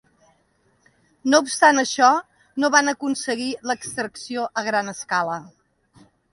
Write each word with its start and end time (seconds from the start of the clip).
No 1.33 1.41
obstant 1.47 1.81
això, 1.81 2.09
no 2.63 2.73
van 2.77 2.91
aconseguir 2.95 3.53
l'extracció 3.69 4.49
a 4.63 4.67
gran 4.73 4.93
escala. 4.99 5.41